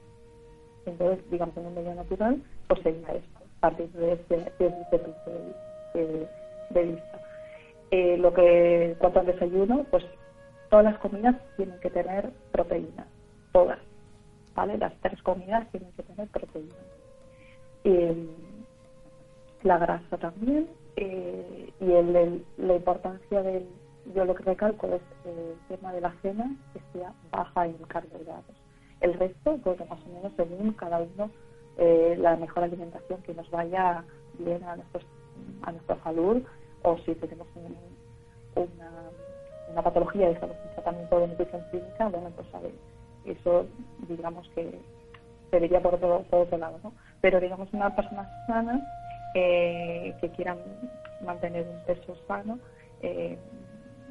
[0.87, 5.31] Entonces, digamos, en un medio natural, pues sería esto, partir de este, de este punto
[5.95, 6.29] de,
[6.71, 7.21] de, vista.
[7.91, 10.05] Eh, lo que, cuanto al desayuno, pues
[10.69, 13.07] todas las comidas tienen que tener proteína,
[13.53, 13.79] todas,
[14.55, 14.79] ¿vale?
[14.79, 16.75] Las tres comidas tienen que tener proteína.
[17.85, 18.29] Eh,
[19.63, 23.67] la grasa también eh, y el, la importancia del,
[24.15, 28.57] yo lo que recalco es el tema de la cena que sea baja en carbohidratos.
[29.01, 31.31] El resto, pues más o menos según cada uno,
[31.79, 34.05] eh, la mejor alimentación que nos vaya
[34.39, 35.05] bien a, nuestros,
[35.63, 36.43] a nuestra salud
[36.83, 37.49] o si tenemos
[38.55, 39.11] una,
[39.71, 42.73] una patología y estamos en tratamiento de nutrición clínica, bueno, pues a ver,
[43.25, 43.67] eso
[44.09, 44.79] digamos que
[45.51, 46.93] se vería por otro, por otro lado, ¿no?
[47.21, 48.83] Pero digamos una persona sana
[49.35, 50.59] eh, que quieran
[51.25, 52.59] mantener un peso sano
[53.03, 53.39] eh,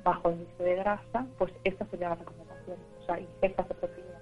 [0.04, 2.78] bajo índice de grasa, pues esta sería la recomendación.
[3.02, 4.22] O sea, ingestas de proteínas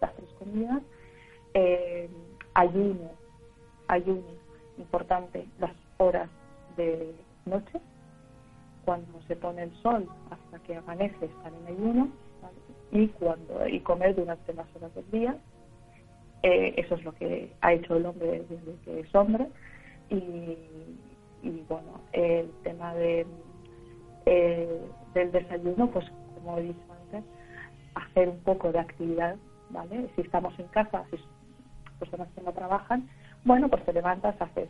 [0.00, 0.82] las tres comidas,
[1.54, 2.08] eh,
[2.54, 3.10] ayuno,
[3.88, 4.26] ayuno,
[4.78, 6.30] importante, las horas
[6.76, 7.80] de noche,
[8.84, 12.08] cuando se pone el sol hasta que amanece estar en ayuno,
[12.92, 15.36] y cuando y comer durante las horas del día.
[16.42, 19.46] eso es lo que ha hecho el hombre desde que es hombre
[20.10, 23.26] y, bueno, el tema de,
[24.26, 24.80] eh,
[25.14, 27.24] del desayuno, pues como he dicho antes,
[27.94, 29.36] hacer un poco de actividad,
[29.70, 30.08] ¿vale?
[30.14, 31.18] Si estamos en casa, si
[31.98, 33.08] personas que no trabajan,
[33.44, 34.68] bueno, pues te levantas, haces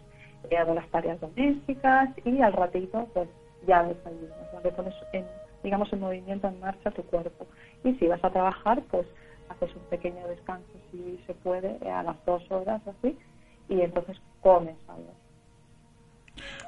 [0.51, 3.29] eh, las tareas domésticas y al ratito, pues
[3.67, 4.71] ya desayunas, ¿vale?
[4.73, 5.25] Pones, en,
[5.63, 7.47] digamos, en movimiento, en marcha tu cuerpo.
[7.85, 9.07] Y si vas a trabajar, pues
[9.49, 13.19] haces un pequeño descanso, si se puede, a las dos horas así,
[13.69, 15.13] y entonces comes algo.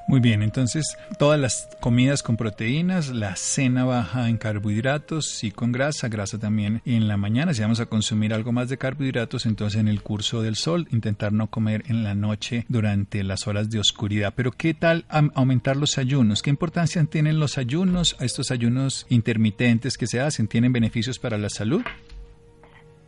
[0.09, 5.73] Muy bien, entonces todas las comidas con proteínas, la cena baja en carbohidratos y con
[5.73, 7.55] grasa, grasa también en la mañana.
[7.55, 11.33] Si vamos a consumir algo más de carbohidratos, entonces en el curso del sol, intentar
[11.33, 14.35] no comer en la noche durante las horas de oscuridad.
[14.37, 16.43] Pero ¿qué tal aumentar los ayunos?
[16.43, 18.17] ¿Qué importancia tienen los ayunos?
[18.21, 21.83] ¿Estos ayunos intermitentes que se hacen tienen beneficios para la salud?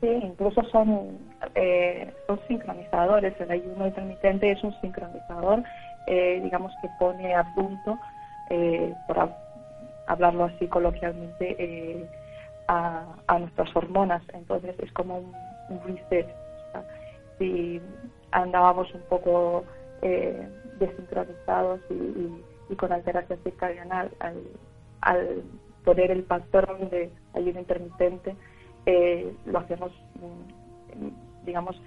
[0.00, 1.18] Sí, incluso son,
[1.54, 3.34] eh, son sincronizadores.
[3.40, 5.62] El ayuno intermitente es un sincronizador
[6.06, 7.98] eh, digamos que pone a punto,
[8.50, 9.30] eh, por
[10.06, 12.06] hablarlo así coloquialmente, eh,
[12.68, 14.22] a, nuestras hormonas.
[14.32, 15.34] Entonces es como un,
[15.86, 16.28] reset.
[17.38, 17.80] si
[18.30, 19.64] andábamos un poco
[20.78, 24.42] desincronizados y, con alteración circadiana al,
[25.00, 25.42] al,
[25.84, 28.34] poner el patrón de ayuno intermitente,
[29.46, 31.80] lo hacemos, mm, digamos,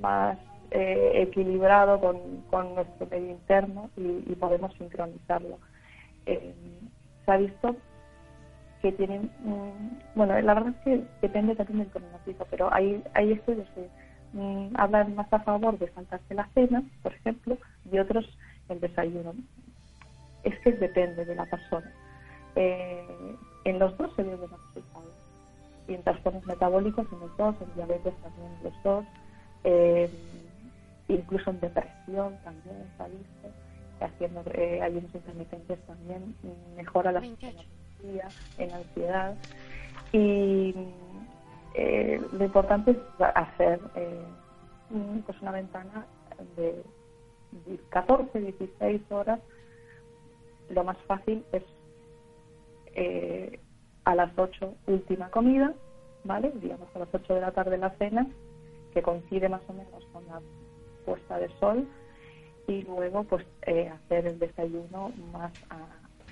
[0.00, 0.38] más
[0.70, 5.58] eh, equilibrado con, con, nuestro medio interno y, podemos sincronizarlo.
[6.26, 6.54] Eh,
[7.24, 7.76] se ha visto
[8.80, 9.30] que tienen,
[10.14, 13.88] bueno, la verdad es que depende también del cronómetro, pero hay, hay estudios que
[14.32, 17.58] mm, hablan más a favor de saltarse la cena, por ejemplo,
[17.90, 18.26] y otros
[18.68, 19.34] el desayuno.
[20.44, 21.92] Es que depende de la persona.
[22.56, 25.12] Eh, en los dos se ven buenos resultados.
[25.88, 29.04] Y en trastornos metabólicos en los dos, en diabetes también en los dos.
[29.64, 30.10] Eh,
[31.14, 33.48] incluso en depresión también está visto,
[34.00, 36.34] haciendo eh, ayunos intermitentes también
[36.76, 39.34] mejora la psicología en ansiedad
[40.12, 40.74] y
[41.74, 42.96] eh, lo importante es
[43.34, 44.24] hacer eh,
[45.24, 46.06] pues una ventana
[46.56, 46.82] de
[47.90, 49.40] 14, 16 horas.
[50.68, 51.62] Lo más fácil es
[52.94, 53.60] eh,
[54.04, 55.72] a las 8 última comida,
[56.24, 56.52] ¿vale?
[56.56, 58.26] Digamos a las 8 de la tarde la cena,
[58.92, 60.40] que coincide más o menos con la
[61.04, 61.86] puesta de sol
[62.66, 65.52] y luego pues eh, hacer el desayuno más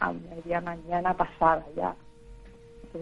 [0.01, 1.95] a, media mañana pasada ya.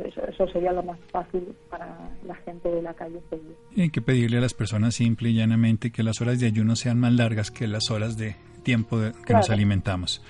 [0.03, 1.95] eso, sería lo más fácil para
[2.27, 3.55] la gente de la calle seguir.
[3.77, 6.99] hay que pedirle a las personas simple y llanamente que las horas de ayuno sean
[6.99, 10.23] más largas que las horas de tiempo que nos alimentamos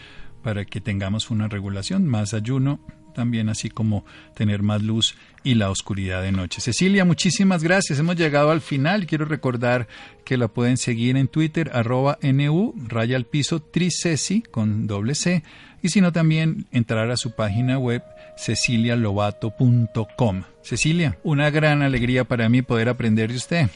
[0.43, 2.79] para que tengamos una regulación, más ayuno,
[3.17, 6.61] también así como tener más luz y la oscuridad de noche.
[6.61, 7.99] Cecilia, muchísimas gracias.
[7.99, 9.07] Hemos llegado al final.
[9.07, 9.89] Quiero recordar
[10.25, 15.43] que la pueden seguir en Twitter, arroba NU, raya al piso, tricesi, con doble C,
[15.83, 18.03] y si no también entrar a su página web
[18.37, 20.43] cecilialobato.com.
[20.63, 23.69] Cecilia, una gran alegría para mí poder aprender de usted.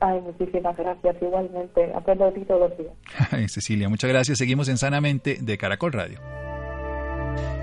[0.00, 1.16] Ay, muchísimas gracias.
[1.20, 2.92] Igualmente, aprendo de ti todos los días.
[3.32, 4.38] Ay, Cecilia, muchas gracias.
[4.38, 6.18] Seguimos en Sanamente de Caracol Radio.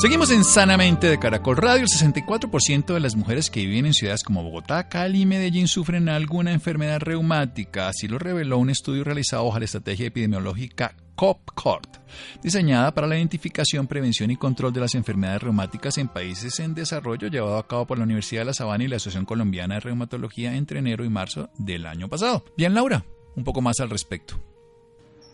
[0.00, 1.82] Seguimos en Sanamente de Caracol Radio.
[1.82, 6.08] El 64% de las mujeres que viven en ciudades como Bogotá, Cali y Medellín sufren
[6.08, 7.88] alguna enfermedad reumática.
[7.88, 11.98] Así lo reveló un estudio realizado bajo la estrategia epidemiológica COPCORT,
[12.40, 17.26] diseñada para la identificación, prevención y control de las enfermedades reumáticas en países en desarrollo,
[17.26, 20.54] llevado a cabo por la Universidad de La Sabana y la Asociación Colombiana de Reumatología
[20.54, 22.44] entre enero y marzo del año pasado.
[22.56, 24.38] Bien, Laura, un poco más al respecto.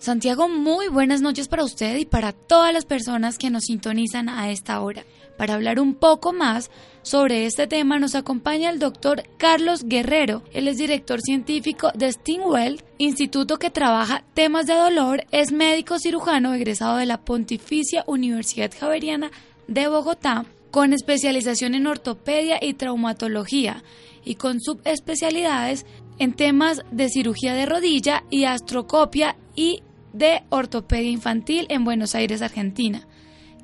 [0.05, 4.51] Santiago, muy buenas noches para usted y para todas las personas que nos sintonizan a
[4.51, 5.03] esta hora.
[5.39, 10.43] Para hablar un poco más sobre este tema nos acompaña el doctor Carlos Guerrero.
[10.53, 16.53] Él es director científico de Stingwell, instituto que trabaja temas de dolor, es médico cirujano
[16.53, 19.31] egresado de la Pontificia Universidad Javeriana
[19.69, 23.83] de Bogotá, con especialización en ortopedia y traumatología
[24.23, 25.87] y con subespecialidades
[26.19, 29.83] en temas de cirugía de rodilla y astrocopia y
[30.15, 33.07] de Ortopedia Infantil en Buenos Aires, Argentina,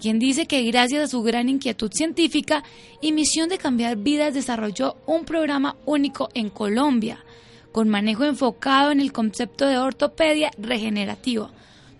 [0.00, 2.64] quien dice que gracias a su gran inquietud científica
[3.00, 7.24] y misión de cambiar vidas desarrolló un programa único en Colombia,
[7.70, 11.50] con manejo enfocado en el concepto de ortopedia regenerativa.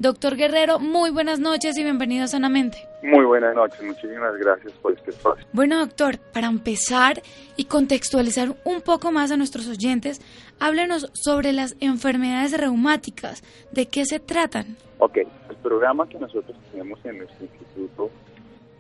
[0.01, 2.79] Doctor Guerrero, muy buenas noches y bienvenido a Sanamente.
[3.03, 5.47] Muy buenas noches, muchísimas gracias por este espacio.
[5.53, 7.21] Bueno, doctor, para empezar
[7.59, 10.23] y contextualizar un poco más a nuestros oyentes,
[10.59, 13.43] háblenos sobre las enfermedades reumáticas.
[13.73, 14.79] ¿De qué se tratan?
[15.01, 18.11] Ok, el programa que nosotros tenemos en nuestro instituto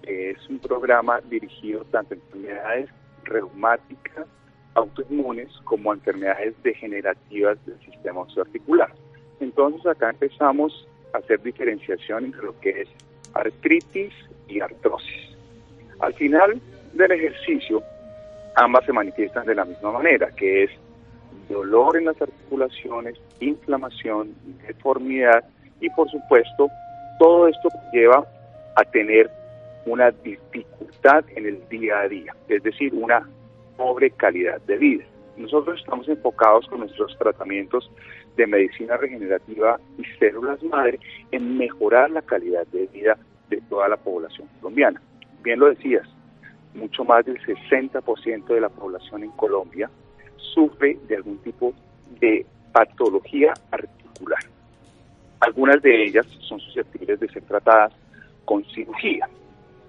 [0.05, 2.89] es un programa dirigido tanto a enfermedades
[3.25, 4.27] reumáticas,
[4.73, 8.95] autoinmunes, como a enfermedades degenerativas del sistema osteoarticular.
[9.39, 12.89] Entonces acá empezamos hacer diferenciación entre lo que es
[13.35, 14.13] artritis
[14.49, 15.37] y artrosis.
[16.01, 16.61] Al final
[16.95, 17.83] del ejercicio,
[18.57, 20.71] ambas se manifiestan de la misma manera, que es
[21.49, 24.35] dolor en las articulaciones, inflamación,
[24.67, 25.45] deformidad
[25.81, 26.69] y por supuesto
[27.19, 28.27] todo esto lleva
[28.77, 29.31] a tener
[29.87, 33.29] una dificultad en el día a día, es decir, una
[33.77, 35.05] pobre calidad de vida.
[35.37, 37.91] Nosotros estamos enfocados con nuestros tratamientos
[38.41, 40.99] de medicina regenerativa y células madre
[41.31, 43.19] en mejorar la calidad de vida
[43.51, 44.99] de toda la población colombiana.
[45.43, 46.09] Bien lo decías,
[46.73, 49.91] mucho más del 60% de la población en Colombia
[50.55, 51.75] sufre de algún tipo
[52.19, 54.41] de patología articular.
[55.41, 57.93] Algunas de ellas son susceptibles de ser tratadas
[58.47, 59.29] con cirugía.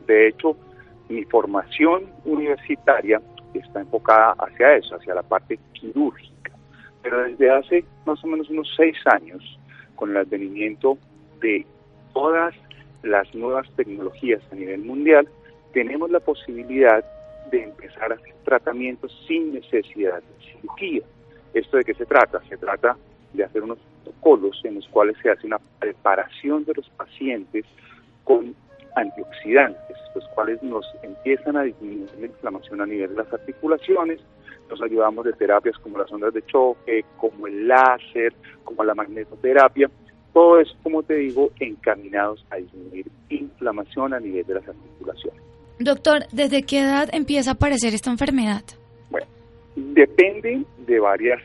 [0.08, 0.58] De hecho,
[1.08, 3.22] mi formación universitaria
[3.54, 6.31] está enfocada hacia eso, hacia la parte quirúrgica.
[7.02, 9.60] Pero desde hace más o menos unos seis años,
[9.96, 10.98] con el advenimiento
[11.40, 11.66] de
[12.14, 12.54] todas
[13.04, 15.28] las nuevas tecnologías a nivel mundial,
[15.74, 17.04] tenemos la posibilidad
[17.52, 21.02] de empezar a hacer tratamientos sin necesidad de cirugía.
[21.54, 22.42] ¿Esto de qué se trata?
[22.48, 22.98] Se trata
[23.34, 27.66] de hacer unos protocolos en los cuales se hace una preparación de los pacientes
[28.24, 28.56] con
[28.96, 34.20] antioxidantes, los cuales nos empiezan a disminuir la inflamación a nivel de las articulaciones,
[34.72, 39.90] nos ayudamos de terapias como las ondas de choque, como el láser, como la magnetoterapia,
[40.34, 45.42] todo eso, como te digo, encaminados a disminuir inflamación a nivel de las articulaciones.
[45.80, 48.62] Doctor, ¿desde qué edad empieza a aparecer esta enfermedad?
[49.10, 49.28] Bueno,
[49.76, 51.42] depende de varias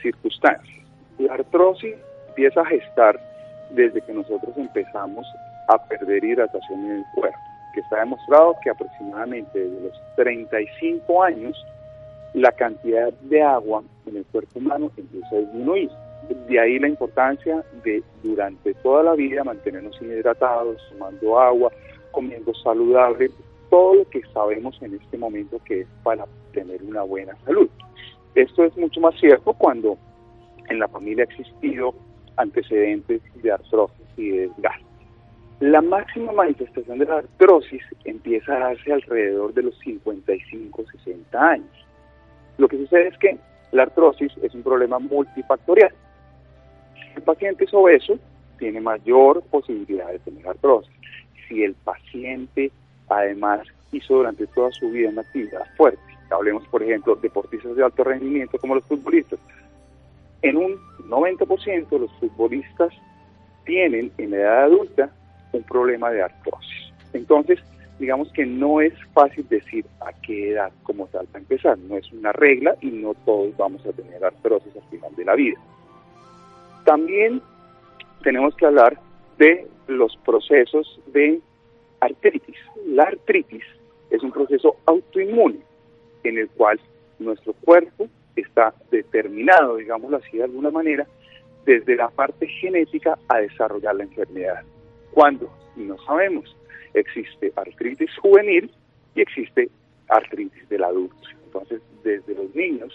[0.00, 0.86] circunstancias.
[1.18, 1.94] La artrosis
[2.28, 3.20] empieza a gestar
[3.70, 5.26] desde que nosotros empezamos
[5.68, 7.38] a perder hidratación en el cuerpo,
[7.74, 11.56] que está demostrado que aproximadamente desde los 35 años
[12.36, 15.90] la cantidad de agua en el cuerpo humano empieza a disminuir.
[16.48, 21.72] De ahí la importancia de durante toda la vida mantenernos hidratados, tomando agua,
[22.10, 23.30] comiendo saludable,
[23.70, 27.70] todo lo que sabemos en este momento que es para tener una buena salud.
[28.34, 29.96] Esto es mucho más cierto cuando
[30.68, 31.94] en la familia ha existido
[32.36, 34.84] antecedentes de artrosis y de desgaste.
[35.60, 41.85] La máxima manifestación de la artrosis empieza a darse alrededor de los 55, 60 años.
[42.58, 43.38] Lo que sucede es que
[43.72, 45.92] la artrosis es un problema multifactorial.
[46.94, 48.18] Si el paciente es obeso,
[48.58, 50.92] tiene mayor posibilidad de tener artrosis.
[51.48, 52.70] Si el paciente
[53.08, 53.60] además
[53.92, 56.00] hizo durante toda su vida una actividad fuerte,
[56.30, 59.38] hablemos por ejemplo deportistas de alto rendimiento como los futbolistas,
[60.42, 60.76] en un
[61.08, 62.92] 90% los futbolistas
[63.64, 65.10] tienen en la edad adulta
[65.52, 66.92] un problema de artrosis.
[67.12, 67.60] Entonces,
[67.98, 72.10] digamos que no es fácil decir a qué edad como tal para empezar, no es
[72.12, 75.58] una regla y no todos vamos a tener artrosis al final de la vida.
[76.84, 77.40] También
[78.22, 78.98] tenemos que hablar
[79.38, 81.40] de los procesos de
[82.00, 82.56] artritis.
[82.86, 83.64] La artritis
[84.10, 85.58] es un proceso autoinmune
[86.24, 86.80] en el cual
[87.18, 91.06] nuestro cuerpo está determinado, digámoslo así de alguna manera,
[91.64, 94.62] desde la parte genética a desarrollar la enfermedad.
[95.12, 95.50] ¿Cuándo?
[95.76, 96.56] No sabemos.
[96.96, 98.70] Existe artritis juvenil
[99.14, 99.68] y existe
[100.08, 101.16] artritis del adulto.
[101.44, 102.92] Entonces, desde los niños,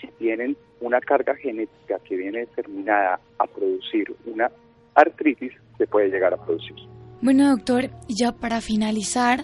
[0.00, 4.50] si tienen una carga genética que viene determinada a producir una
[4.94, 6.76] artritis, se puede llegar a producir.
[7.20, 9.40] Bueno, doctor, ya para finalizar,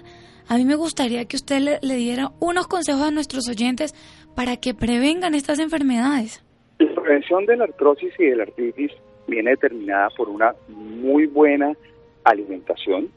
[0.48, 3.94] a mí me gustaría que usted le, diera unos consejos a nuestros oyentes
[4.34, 6.42] para que prevengan estas enfermedades.
[6.78, 8.92] La prevención de la artrosis y de la artritis
[9.26, 11.72] viene determinada por una muy buena
[12.24, 13.10] alimentación,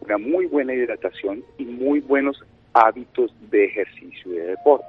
[0.00, 2.42] una muy buena hidratación y muy buenos
[2.72, 4.86] hábitos de ejercicio y de deporte.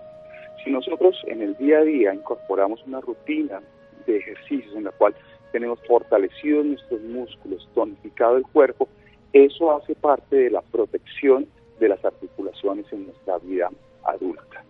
[0.64, 3.62] Si nosotros en el día a día incorporamos una rutina
[4.06, 5.16] de ejercicios en la cual
[5.52, 8.88] tenemos fortalecidos nuestros músculos, tonificado el cuerpo,
[9.34, 11.48] eso hace parte de la protección
[11.80, 13.70] de las articulaciones en nuestra vida
[14.04, 14.64] adulta.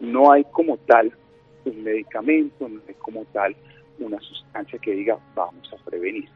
[0.00, 1.12] No hay como tal
[1.64, 3.54] un medicamento, no hay como tal
[3.98, 6.28] una sustancia que diga vamos a prevenir.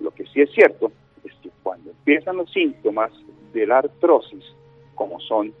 [0.00, 0.90] Lo que sí es cierto
[1.24, 3.12] es que cuando empiezan los síntomas
[3.52, 4.44] de la artrosis,
[4.94, 5.52] como son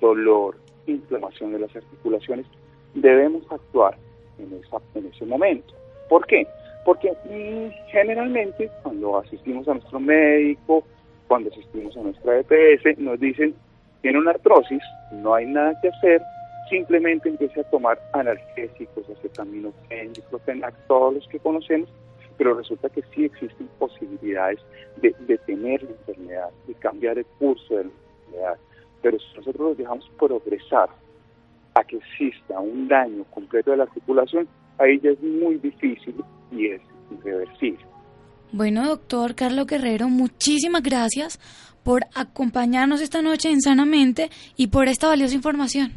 [0.00, 0.56] dolor,
[0.86, 2.46] inflamación de las articulaciones,
[2.94, 3.96] debemos actuar
[4.38, 5.74] en, esa, en ese momento.
[6.08, 6.46] ¿Por qué?
[6.84, 10.84] Porque mm, generalmente cuando asistimos a nuestro médico
[11.28, 13.54] cuando asistimos a nuestra EPS, nos dicen,
[14.02, 16.22] tiene una artrosis, no hay nada que hacer,
[16.68, 21.88] simplemente empiece a tomar analgésicos, acetaminofén, diclofenac, todos los que conocemos,
[22.36, 24.60] pero resulta que sí existen posibilidades
[25.00, 28.58] de detener la enfermedad, de cambiar el curso de la enfermedad.
[29.02, 30.88] Pero si nosotros los dejamos progresar
[31.74, 36.14] a que exista un daño completo de la articulación, ahí ya es muy difícil
[36.52, 36.80] y es
[37.10, 37.84] irreversible.
[38.52, 41.40] Bueno, doctor Carlos Guerrero, muchísimas gracias
[41.82, 45.92] por acompañarnos esta noche en Sanamente y por esta valiosa información.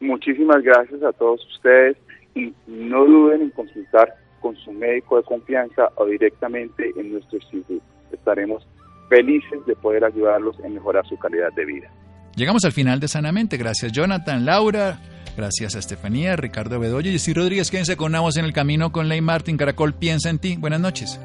[0.00, 1.96] Muchísimas gracias a todos ustedes
[2.34, 4.14] y no duden en consultar
[4.46, 7.84] con su médico de confianza o directamente en nuestro instituto.
[8.12, 8.64] Estaremos
[9.08, 11.90] felices de poder ayudarlos en mejorar su calidad de vida.
[12.36, 13.56] Llegamos al final de Sanamente.
[13.56, 15.00] Gracias Jonathan, Laura,
[15.36, 17.72] gracias a Estefanía, Ricardo Bedoya y Rodríguez.
[17.72, 19.56] Quédense con Navos en el camino con Ley Martin.
[19.56, 20.56] Caracol piensa en ti.
[20.56, 21.18] Buenas noches.